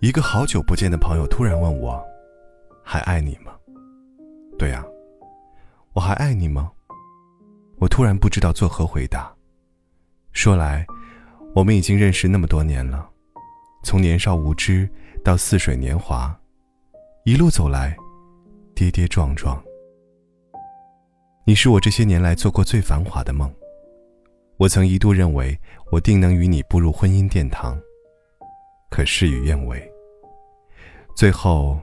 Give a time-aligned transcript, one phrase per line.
[0.00, 2.00] 一个好久不见的朋友突然问我
[2.84, 3.52] ：“还爱你吗？”
[4.56, 4.84] 对啊，
[5.92, 6.70] 我还爱你吗？
[7.80, 9.34] 我突然不知道作何回答。
[10.32, 10.86] 说来，
[11.52, 13.10] 我们已经认识那么多年了，
[13.82, 14.88] 从年少无知
[15.24, 16.32] 到似水年华，
[17.24, 17.96] 一路走来，
[18.76, 19.60] 跌跌撞撞。
[21.44, 23.52] 你是我这些年来做过最繁华的梦。
[24.58, 25.58] 我曾一度认为
[25.90, 27.76] 我定能与你步入婚姻殿堂。
[28.98, 29.80] 可事与愿违。
[31.14, 31.78] 最后，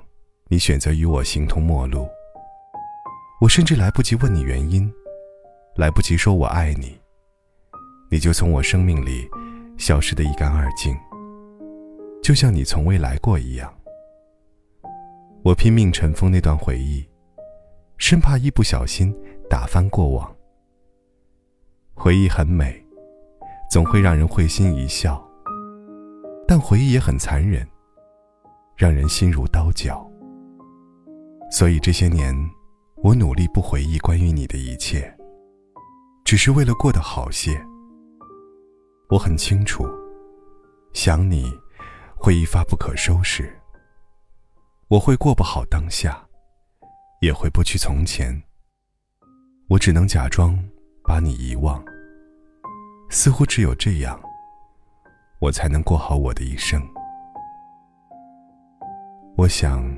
[0.50, 2.06] 你选择与我形同陌路。
[3.40, 4.94] 我甚至来不及问你原因，
[5.78, 7.00] 来不及说我爱你，
[8.12, 9.26] 你就从我生命里
[9.78, 10.94] 消失得一干二净，
[12.22, 13.74] 就像你从未来过一样。
[15.42, 17.08] 我拼命尘封那段回忆，
[17.98, 19.18] 生怕一不小心
[19.50, 20.36] 打翻过往。
[21.94, 22.86] 回忆很美，
[23.72, 25.25] 总会让人会心一笑。
[26.58, 27.68] 但回忆也很残忍，
[28.78, 30.10] 让人心如刀绞。
[31.52, 32.34] 所以这些年，
[33.04, 35.14] 我努力不回忆关于你的一切，
[36.24, 37.62] 只是为了过得好些。
[39.10, 39.86] 我很清楚，
[40.94, 41.52] 想你
[42.16, 43.54] 会一发不可收拾。
[44.88, 46.26] 我会过不好当下，
[47.20, 48.42] 也回不去从前。
[49.68, 50.58] 我只能假装
[51.04, 51.84] 把你遗忘，
[53.10, 54.18] 似乎只有这样。
[55.46, 56.82] 我才能过好我的一生。
[59.38, 59.96] 我想，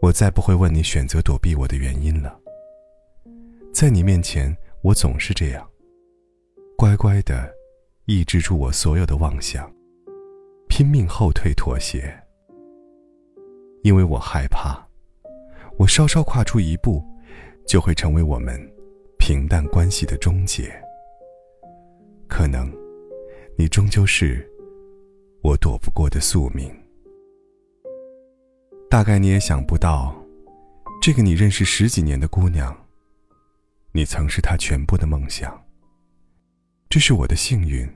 [0.00, 2.38] 我再不会问你选择躲避我的原因了。
[3.74, 5.68] 在你面前，我总是这样，
[6.78, 7.52] 乖乖的
[8.04, 9.68] 抑制住我所有的妄想，
[10.68, 12.16] 拼命后退妥协，
[13.82, 14.80] 因为我害怕，
[15.76, 17.02] 我稍稍跨出一步，
[17.66, 18.56] 就会成为我们
[19.18, 20.72] 平淡关系的终结。
[22.28, 22.85] 可能。
[23.58, 24.46] 你终究是
[25.42, 26.70] 我躲不过的宿命。
[28.90, 30.14] 大概你也想不到，
[31.00, 32.76] 这个你认识十几年的姑娘，
[33.92, 35.58] 你曾是她全部的梦想。
[36.90, 37.88] 这是我的幸运，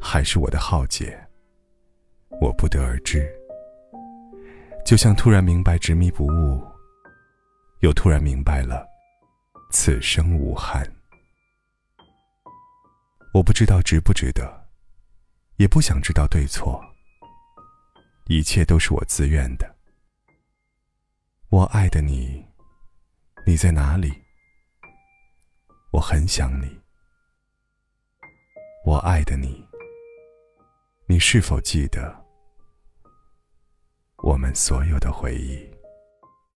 [0.00, 1.18] 还是我的浩劫？
[2.40, 3.28] 我不得而知。
[4.86, 6.62] 就像突然明白执迷不悟，
[7.80, 8.86] 又突然明白了
[9.72, 10.86] 此生无憾。
[13.34, 14.67] 我不知道值不值得。
[15.58, 16.80] 也不想知道对错，
[18.26, 19.76] 一切都是我自愿的。
[21.48, 22.46] 我爱的你，
[23.44, 24.12] 你在哪里？
[25.90, 26.80] 我很想你。
[28.84, 29.66] 我爱的你，
[31.06, 32.24] 你是否记得
[34.18, 35.68] 我们所有的回忆？